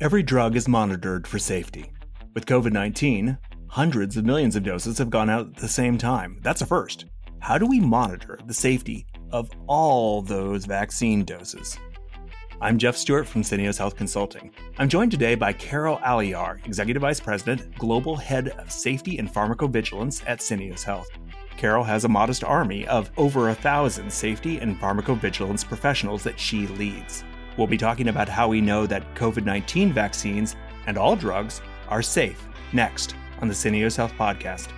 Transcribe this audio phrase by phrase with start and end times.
[0.00, 1.90] Every drug is monitored for safety.
[2.32, 6.38] With COVID 19, hundreds of millions of doses have gone out at the same time.
[6.40, 7.06] That's a first.
[7.40, 11.80] How do we monitor the safety of all those vaccine doses?
[12.60, 14.52] I'm Jeff Stewart from Syneos Health Consulting.
[14.78, 20.22] I'm joined today by Carol Aliyar, Executive Vice President, Global Head of Safety and Pharmacovigilance
[20.28, 21.08] at Syneos Health.
[21.56, 26.68] Carol has a modest army of over a thousand safety and pharmacovigilance professionals that she
[26.68, 27.24] leads.
[27.58, 30.54] We'll be talking about how we know that COVID 19 vaccines
[30.86, 34.68] and all drugs are safe next on the Syneos Health Podcast.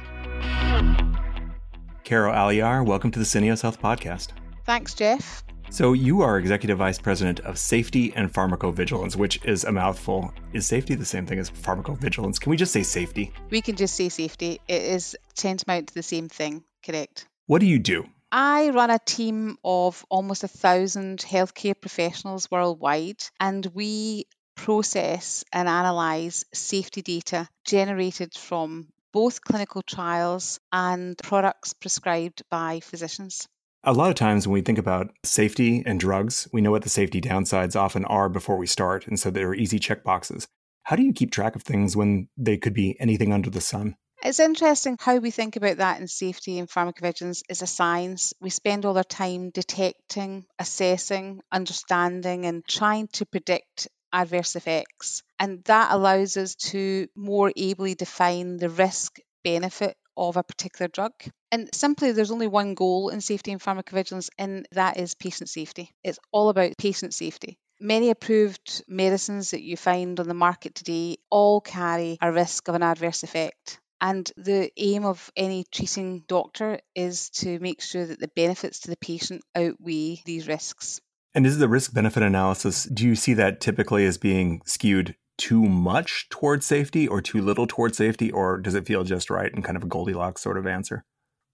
[2.04, 4.28] Carol Aliyar, welcome to the Syneos Health Podcast.
[4.64, 5.44] Thanks, Jeff.
[5.68, 10.32] So, you are Executive Vice President of Safety and Pharmacovigilance, which is a mouthful.
[10.54, 12.40] Is safety the same thing as pharmacovigilance?
[12.40, 13.30] Can we just say safety?
[13.50, 14.58] We can just say safety.
[14.66, 17.28] It is tantamount to the same thing, correct?
[17.46, 18.06] What do you do?
[18.32, 25.68] I run a team of almost a thousand healthcare professionals worldwide, and we process and
[25.68, 33.48] analyse safety data generated from both clinical trials and products prescribed by physicians.
[33.82, 36.90] A lot of times when we think about safety and drugs, we know what the
[36.90, 40.46] safety downsides often are before we start, and so they're easy checkboxes.
[40.84, 43.96] How do you keep track of things when they could be anything under the sun?
[44.22, 48.34] It's interesting how we think about that in safety and pharmacovigilance is a science.
[48.38, 55.22] We spend all our time detecting, assessing, understanding, and trying to predict adverse effects.
[55.38, 61.12] And that allows us to more ably define the risk benefit of a particular drug.
[61.50, 65.94] And simply, there's only one goal in safety and pharmacovigilance, and that is patient safety.
[66.04, 67.58] It's all about patient safety.
[67.80, 72.74] Many approved medicines that you find on the market today all carry a risk of
[72.74, 73.79] an adverse effect.
[74.00, 78.90] And the aim of any treating doctor is to make sure that the benefits to
[78.90, 81.00] the patient outweigh these risks.
[81.34, 85.62] And is the risk benefit analysis, do you see that typically as being skewed too
[85.62, 89.64] much towards safety or too little towards safety, or does it feel just right and
[89.64, 91.04] kind of a Goldilocks sort of answer?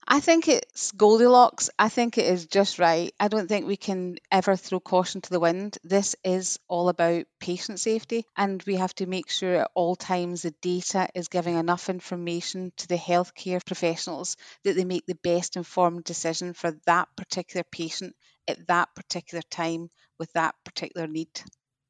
[0.09, 1.69] I think it's Goldilocks.
[1.77, 3.13] I think it is just right.
[3.19, 5.77] I don't think we can ever throw caution to the wind.
[5.83, 10.43] This is all about patient safety, and we have to make sure at all times
[10.43, 15.57] the data is giving enough information to the healthcare professionals that they make the best
[15.57, 18.15] informed decision for that particular patient
[18.47, 19.89] at that particular time
[20.19, 21.41] with that particular need.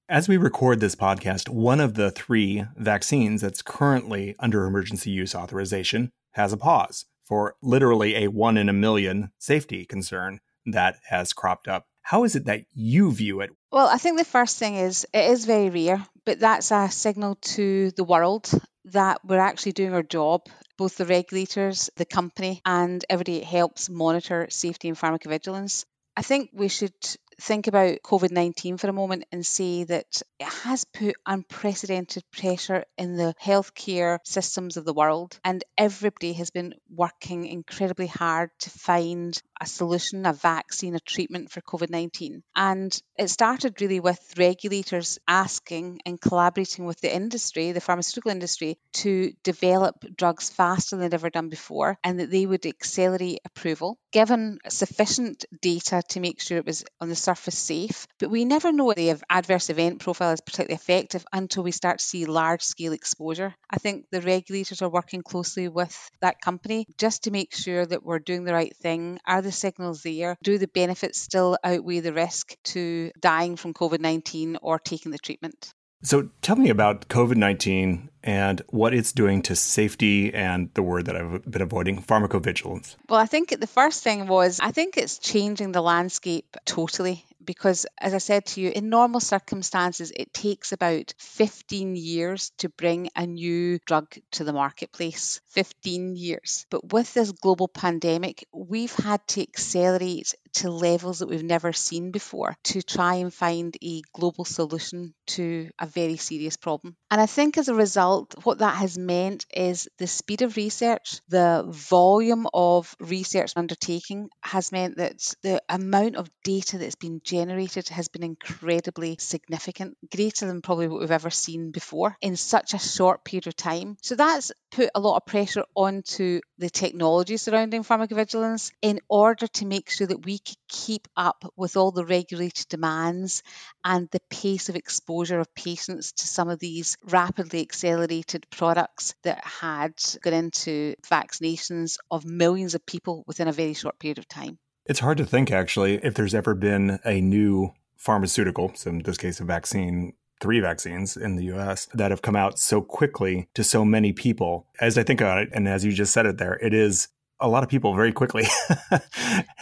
[0.09, 5.35] As we record this podcast, one of the three vaccines that's currently under emergency use
[5.35, 11.33] authorization has a pause for literally a one in a million safety concern that has
[11.33, 11.85] cropped up.
[12.01, 13.49] How is it that you view it?
[13.71, 17.35] Well, I think the first thing is it is very rare, but that's a signal
[17.35, 18.49] to the world
[18.85, 20.43] that we're actually doing our job.
[20.77, 25.85] Both the regulators, the company, and everybody helps monitor safety and pharmacovigilance.
[26.15, 26.93] I think we should
[27.41, 32.85] think about COVID 19 for a moment and say that it has put unprecedented pressure
[32.97, 38.69] in the healthcare systems of the world, and everybody has been working incredibly hard to
[38.69, 42.43] find a solution, a vaccine, a treatment for COVID 19.
[42.55, 48.77] And it started really with regulators asking and collaborating with the industry, the pharmaceutical industry,
[48.93, 53.97] to develop drugs faster than they'd ever done before and that they would accelerate approval,
[54.11, 58.07] given sufficient data to make sure it was on the surface safe.
[58.19, 62.05] But we never know the adverse event profile is particularly effective until we start to
[62.05, 63.55] see large scale exposure.
[63.69, 68.03] I think the regulators are working closely with that company just to make sure that
[68.03, 69.19] we're doing the right thing.
[69.25, 70.37] Are the signals there?
[70.43, 75.17] Do the benefits still outweigh the risk to dying from COVID 19 or taking the
[75.17, 75.73] treatment?
[76.03, 81.05] So tell me about COVID 19 and what it's doing to safety and the word
[81.05, 82.95] that I've been avoiding, pharmacovigilance.
[83.09, 87.87] Well, I think the first thing was I think it's changing the landscape totally because,
[87.97, 93.09] as I said to you, in normal circumstances, it takes about 15 years to bring
[93.15, 95.41] a new drug to the marketplace.
[95.47, 96.67] 15 years.
[96.69, 102.11] But with this global pandemic, we've had to accelerate to levels that we've never seen
[102.11, 106.95] before to try and find a global solution to a very serious problem.
[107.11, 111.21] And I think as a result, what that has meant is the speed of research,
[111.29, 117.89] the volume of research undertaking has meant that the amount of data that's been generated
[117.89, 122.79] has been incredibly significant, greater than probably what we've ever seen before in such a
[122.79, 123.97] short period of time.
[124.01, 129.65] So that's put a lot of pressure onto the technology surrounding pharmacovigilance in order to
[129.65, 133.43] make sure that we could keep up with all the regulated demands
[133.83, 139.43] and the pace of exposure of patients to some of these rapidly accelerated products that
[139.43, 144.57] had got into vaccinations of millions of people within a very short period of time.
[144.85, 149.17] It's hard to think, actually, if there's ever been a new pharmaceutical, so in this
[149.17, 153.63] case, a vaccine, three vaccines in the US that have come out so quickly to
[153.63, 154.67] so many people.
[154.79, 157.47] As I think about it, and as you just said it there, it is a
[157.47, 158.45] lot of people very quickly.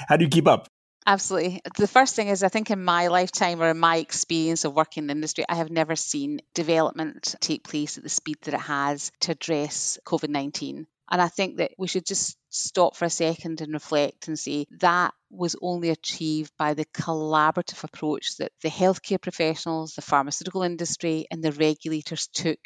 [0.07, 0.67] How do you keep up?
[1.07, 1.61] Absolutely.
[1.77, 5.03] The first thing is, I think in my lifetime or in my experience of working
[5.03, 8.61] in the industry, I have never seen development take place at the speed that it
[8.61, 10.87] has to address COVID 19.
[11.11, 14.65] And I think that we should just stop for a second and reflect and say
[14.79, 21.27] that was only achieved by the collaborative approach that the healthcare professionals, the pharmaceutical industry,
[21.29, 22.57] and the regulators took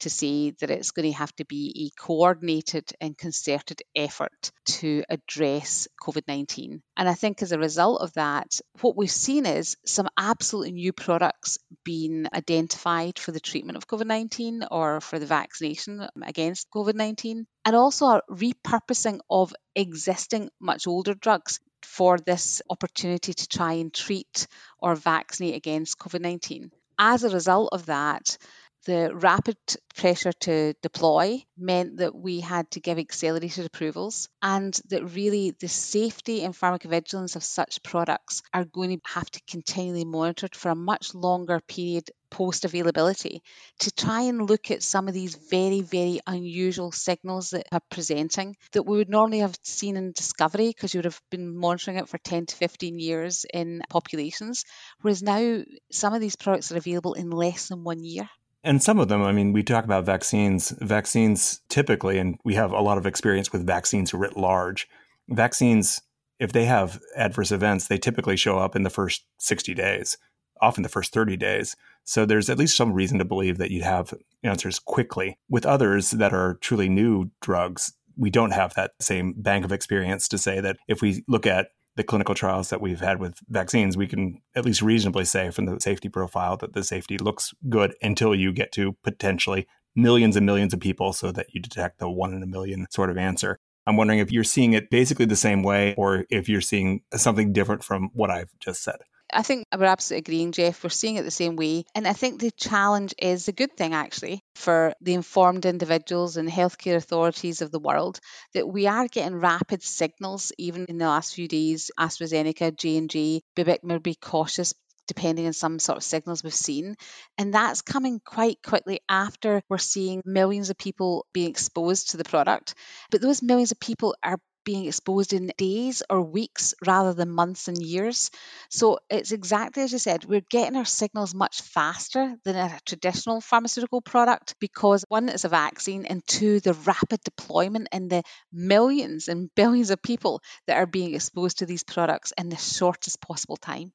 [0.00, 5.04] to say that it's going to have to be a coordinated and concerted effort to
[5.08, 6.82] address COVID 19.
[6.96, 10.92] And I think as a result of that, what we've seen is some absolutely new
[10.92, 16.94] products being identified for the treatment of COVID 19 or for the vaccination against COVID
[16.94, 23.74] 19, and also a repurposing of existing much older drugs for this opportunity to try
[23.74, 24.46] and treat
[24.80, 26.70] or vaccinate against COVID 19.
[26.98, 28.38] As a result of that,
[28.84, 29.56] the rapid
[29.96, 35.68] pressure to deploy meant that we had to give accelerated approvals, and that really the
[35.68, 40.74] safety and pharmacovigilance of such products are going to have to continually monitored for a
[40.74, 43.42] much longer period post availability
[43.78, 48.56] to try and look at some of these very, very unusual signals that are presenting
[48.72, 52.08] that we would normally have seen in discovery because you would have been monitoring it
[52.08, 54.64] for 10 to 15 years in populations.
[55.00, 58.28] Whereas now, some of these products are available in less than one year.
[58.64, 60.70] And some of them, I mean, we talk about vaccines.
[60.80, 64.88] Vaccines typically, and we have a lot of experience with vaccines writ large.
[65.28, 66.00] Vaccines,
[66.40, 70.16] if they have adverse events, they typically show up in the first 60 days,
[70.62, 71.76] often the first 30 days.
[72.04, 75.36] So there's at least some reason to believe that you'd have answers quickly.
[75.50, 80.26] With others that are truly new drugs, we don't have that same bank of experience
[80.28, 83.96] to say that if we look at the clinical trials that we've had with vaccines,
[83.96, 87.94] we can at least reasonably say from the safety profile that the safety looks good
[88.02, 92.10] until you get to potentially millions and millions of people so that you detect the
[92.10, 93.58] one in a million sort of answer.
[93.86, 97.52] I'm wondering if you're seeing it basically the same way or if you're seeing something
[97.52, 98.96] different from what I've just said.
[99.32, 100.84] I think we're absolutely agreeing, Jeff.
[100.84, 101.84] We're seeing it the same way.
[101.94, 106.48] And I think the challenge is a good thing, actually, for the informed individuals and
[106.48, 108.20] healthcare authorities of the world
[108.52, 111.90] that we are getting rapid signals, even in the last few days.
[111.98, 114.74] AstraZeneca, J&J, Bibic may be cautious
[115.06, 116.96] depending on some sort of signals we've seen.
[117.36, 122.24] And that's coming quite quickly after we're seeing millions of people being exposed to the
[122.24, 122.74] product.
[123.10, 127.68] But those millions of people are being exposed in days or weeks rather than months
[127.68, 128.30] and years.
[128.70, 133.40] So it's exactly as you said, we're getting our signals much faster than a traditional
[133.40, 138.22] pharmaceutical product because one, it's a vaccine, and two, the rapid deployment and the
[138.52, 143.20] millions and billions of people that are being exposed to these products in the shortest
[143.20, 143.92] possible time.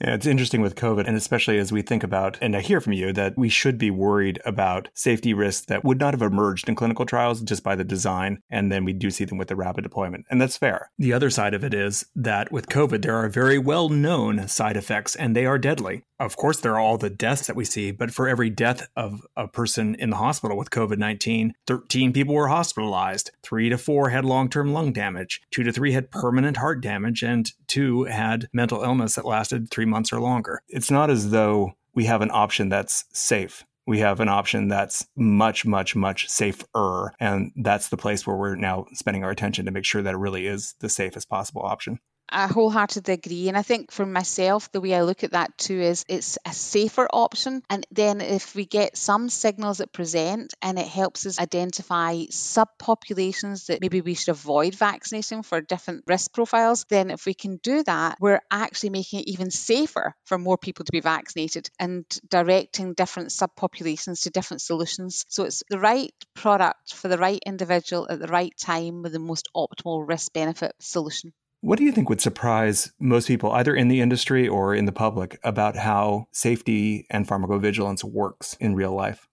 [0.00, 2.92] Yeah, it's interesting with COVID, and especially as we think about, and I hear from
[2.92, 6.74] you that we should be worried about safety risks that would not have emerged in
[6.74, 8.42] clinical trials just by the design.
[8.50, 10.26] And then we do see them with the rapid deployment.
[10.30, 10.90] And that's fair.
[10.98, 14.76] The other side of it is that with COVID, there are very well known side
[14.76, 16.04] effects, and they are deadly.
[16.18, 19.26] Of course, there are all the deaths that we see, but for every death of
[19.36, 24.08] a person in the hospital with COVID 19, 13 people were hospitalized, three to four
[24.08, 28.48] had long term lung damage, two to three had permanent heart damage, and two had
[28.52, 30.62] mental illness that lasted three months or longer.
[30.68, 33.64] It's not as though we have an option that's safe.
[33.86, 37.14] We have an option that's much, much, much safer.
[37.20, 40.18] And that's the place where we're now spending our attention to make sure that it
[40.18, 42.00] really is the safest possible option.
[42.28, 43.48] I wholeheartedly agree.
[43.48, 46.52] And I think for myself, the way I look at that too is it's a
[46.52, 47.62] safer option.
[47.70, 53.66] And then if we get some signals that present and it helps us identify subpopulations
[53.66, 57.82] that maybe we should avoid vaccination for different risk profiles, then if we can do
[57.84, 62.94] that, we're actually making it even safer for more people to be vaccinated and directing
[62.94, 65.24] different subpopulations to different solutions.
[65.28, 69.18] So it's the right product for the right individual at the right time with the
[69.18, 71.32] most optimal risk benefit solution.
[71.66, 74.92] What do you think would surprise most people, either in the industry or in the
[74.92, 79.26] public, about how safety and pharmacovigilance works in real life?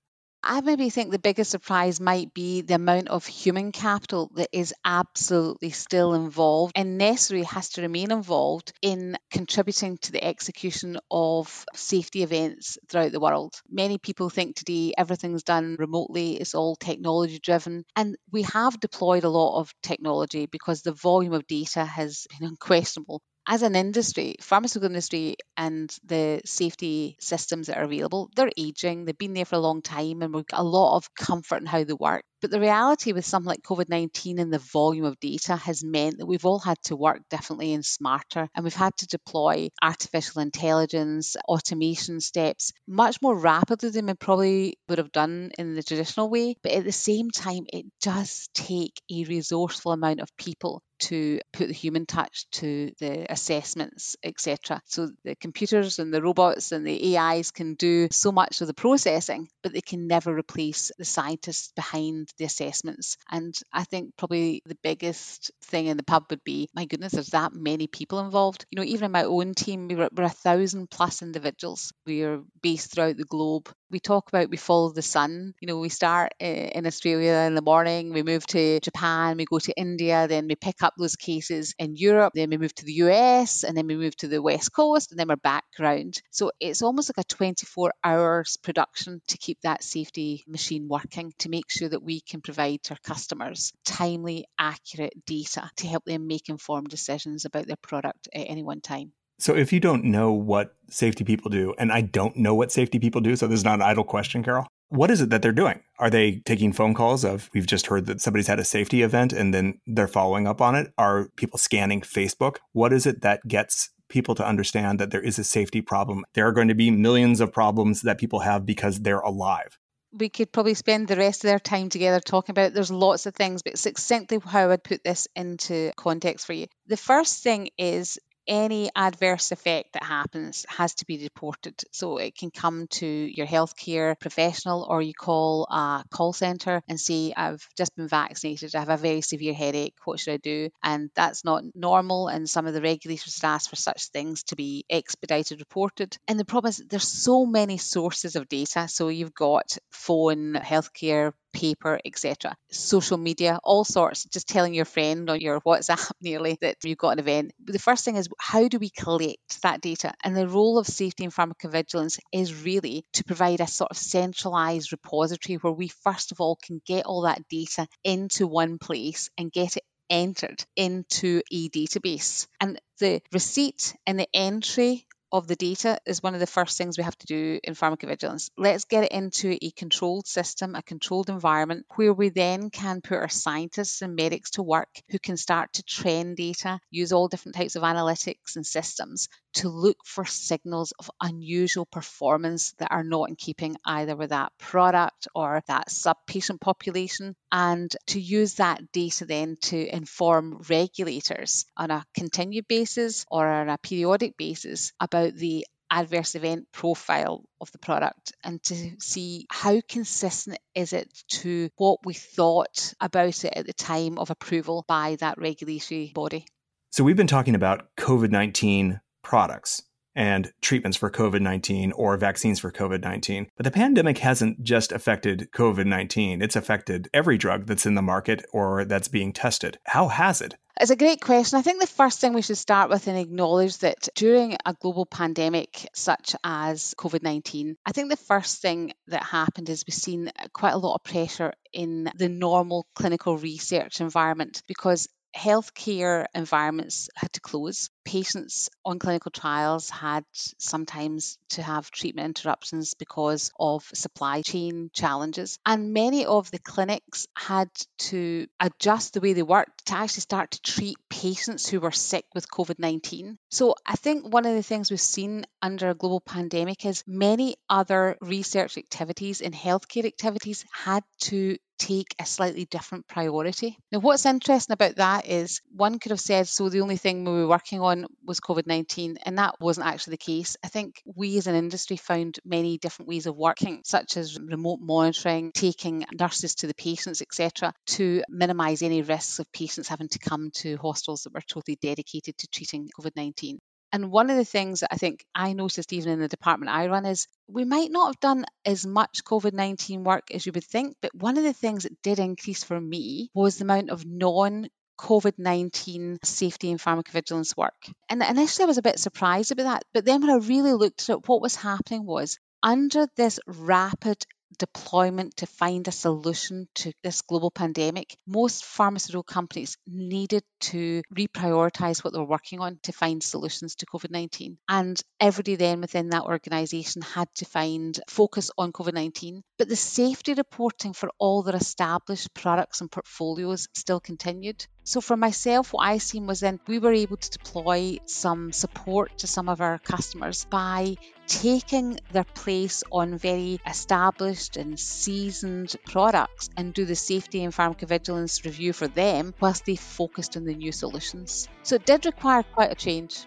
[0.46, 4.74] I maybe think the biggest surprise might be the amount of human capital that is
[4.86, 11.66] absolutely still involved and necessarily has to remain involved in contributing to the execution of
[11.74, 13.54] safety events throughout the world.
[13.70, 19.24] Many people think today everything's done remotely, it's all technology driven, and we have deployed
[19.24, 24.36] a lot of technology because the volume of data has been unquestionable as an industry,
[24.42, 29.56] pharmaceutical industry and the safety systems that are available, they're aging, they've been there for
[29.56, 32.24] a long time, and we've got a lot of comfort in how they work.
[32.44, 36.18] But the reality with something like COVID 19 and the volume of data has meant
[36.18, 40.42] that we've all had to work differently and smarter, and we've had to deploy artificial
[40.42, 46.30] intelligence, automation steps much more rapidly than we probably would have done in the traditional
[46.30, 46.58] way.
[46.62, 51.68] But at the same time, it does take a resourceful amount of people to put
[51.68, 54.82] the human touch to the assessments, etc.
[54.86, 58.74] So the computers and the robots and the AIs can do so much of the
[58.74, 63.18] processing, but they can never replace the scientists behind the assessments.
[63.30, 67.28] And I think probably the biggest thing in the pub would be, my goodness, there's
[67.30, 68.66] that many people involved.
[68.72, 71.94] You know, even in my own team, we we're, we're a thousand plus individuals.
[72.06, 75.54] We are based throughout the globe we talk about we follow the sun.
[75.62, 79.46] You know, we start uh, in Australia in the morning, we move to Japan, we
[79.46, 82.86] go to India, then we pick up those cases in Europe, then we move to
[82.86, 86.22] the US, and then we move to the West Coast, and then we're back around.
[86.32, 91.50] So it's almost like a 24 hours production to keep that safety machine working to
[91.50, 96.26] make sure that we can provide to our customers timely, accurate data to help them
[96.26, 99.14] make informed decisions about their product at any one time.
[99.44, 102.98] So if you don't know what safety people do, and I don't know what safety
[102.98, 104.68] people do, so this is not an idle question, Carol.
[104.88, 105.82] What is it that they're doing?
[106.00, 109.34] Are they taking phone calls of we've just heard that somebody's had a safety event
[109.34, 110.94] and then they're following up on it?
[110.98, 112.60] Are people scanning Facebook?
[112.72, 116.24] What is it that gets people to understand that there is a safety problem?
[116.36, 119.78] There are going to be millions of problems that people have because they're alive
[120.16, 122.74] we could probably spend the rest of their time together talking about it.
[122.76, 126.68] There's lots of things, but succinctly how I'd put this into context for you.
[126.86, 131.76] The first thing is any adverse effect that happens has to be reported.
[131.92, 137.00] So it can come to your healthcare professional or you call a call centre and
[137.00, 140.70] say, I've just been vaccinated, I have a very severe headache, what should I do?
[140.84, 142.28] And that's not normal.
[142.28, 146.18] And some of the regulators ask for such things to be expedited reported.
[146.28, 148.88] And the problem is there's so many sources of data.
[148.88, 152.56] So you've got phone, healthcare paper, etc.
[152.72, 157.12] Social media, all sorts, just telling your friend on your WhatsApp nearly that you've got
[157.12, 157.52] an event.
[157.64, 160.14] The first thing is how do we collect that data?
[160.24, 164.92] And the role of safety and pharmacovigilance is really to provide a sort of centralized
[164.92, 169.52] repository where we first of all can get all that data into one place and
[169.52, 172.48] get it entered into a database.
[172.60, 176.96] And the receipt and the entry of the data is one of the first things
[176.98, 178.52] we have to do in pharmacovigilance.
[178.56, 183.18] Let's get it into a controlled system, a controlled environment where we then can put
[183.18, 187.56] our scientists and medics to work who can start to trend data, use all different
[187.56, 193.30] types of analytics and systems to look for signals of unusual performance that are not
[193.30, 198.92] in keeping either with that product or that sub patient population, and to use that
[198.92, 205.36] data then to inform regulators on a continued basis or on a periodic basis about
[205.36, 211.70] the adverse event profile of the product and to see how consistent is it to
[211.78, 216.46] what we thought about it at the time of approval by that regulatory body.
[216.90, 219.82] So, we've been talking about COVID 19 products
[220.16, 223.48] and treatments for COVID 19 or vaccines for COVID 19.
[223.58, 228.02] But the pandemic hasn't just affected COVID 19, it's affected every drug that's in the
[228.02, 229.80] market or that's being tested.
[229.86, 230.56] How has it?
[230.80, 231.60] It's a great question.
[231.60, 235.06] I think the first thing we should start with and acknowledge that during a global
[235.06, 240.32] pandemic such as COVID 19, I think the first thing that happened is we've seen
[240.52, 247.34] quite a lot of pressure in the normal clinical research environment because healthcare environments had
[247.34, 247.90] to close.
[248.06, 250.26] Patients on clinical trials had
[250.58, 255.58] sometimes to have treatment interruptions because of supply chain challenges.
[255.66, 257.70] And many of the clinics had
[258.10, 262.26] to adjust the way they worked to actually start to treat patients who were sick
[262.34, 263.38] with COVID 19.
[263.50, 267.56] So I think one of the things we've seen under a global pandemic is many
[267.70, 273.78] other research activities and healthcare activities had to take a slightly different priority.
[273.92, 277.32] Now, what's interesting about that is one could have said, so the only thing we
[277.32, 280.56] were working on was COVID 19, and that wasn't actually the case.
[280.64, 284.80] I think we as an industry found many different ways of working, such as remote
[284.82, 290.20] monitoring, taking nurses to the patients, etc., to minimise any risks of patients having to
[290.20, 293.60] come to hospitals that were totally dedicated to treating COVID 19.
[293.94, 296.88] And one of the things that I think I noticed even in the department I
[296.88, 300.66] run is we might not have done as much COVID 19 work as you would
[300.66, 304.04] think, but one of the things that did increase for me was the amount of
[304.04, 304.68] non
[305.00, 307.76] COVID 19 safety and pharmacovigilance work.
[308.10, 309.84] And initially I was a bit surprised about that.
[309.94, 314.26] But then when I really looked at what was happening was under this rapid
[314.58, 322.04] deployment to find a solution to this global pandemic, most pharmaceutical companies needed to reprioritize
[322.04, 324.58] what they were working on to find solutions to COVID 19.
[324.70, 329.44] And everybody then within that organization had to find focus on COVID 19.
[329.58, 334.66] But the safety reporting for all their established products and portfolios still continued.
[334.86, 339.20] So for myself, what I seen was then we were able to deploy some support
[339.20, 340.96] to some of our customers by
[341.28, 348.44] taking their place on very established and seasoned products and do the safety and pharmacovigilance
[348.46, 351.48] review for them whilst they focused on the new solutions.
[351.64, 353.26] So it did require quite a change.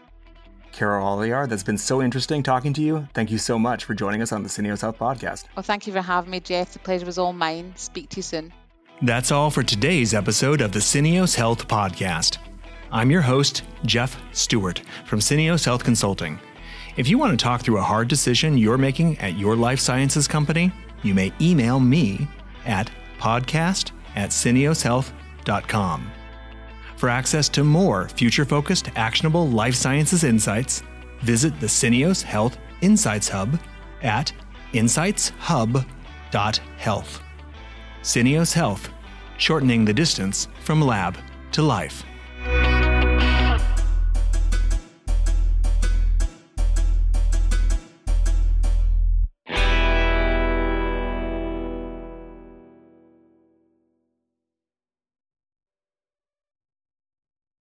[0.73, 3.09] Carol Aliyar, that's been so interesting talking to you.
[3.15, 5.45] Thank you so much for joining us on the Syneos Health podcast.
[5.57, 6.75] Well, thank you for having me, Jeff.
[6.75, 7.73] The pleasure was all mine.
[7.77, 8.53] Speak to you soon.
[9.01, 12.39] That's all for today's episode of the Syneos Health Podcast.
[12.93, 16.39] I'm your host, Jeff Stewart from Syneos Health Consulting.
[16.97, 20.27] If you want to talk through a hard decision you're making at your life sciences
[20.27, 20.73] company,
[21.03, 22.27] you may email me
[22.65, 26.11] at podcast at syneoshealth.com.
[26.97, 30.83] For access to more future focused, actionable life sciences insights,
[31.21, 33.61] visit the Syneos Health Insights Hub
[34.03, 34.33] at
[34.73, 37.21] insightshub.health.
[38.03, 38.89] Syneos Health,
[39.37, 41.19] shortening the distance from lab
[41.53, 42.05] to life.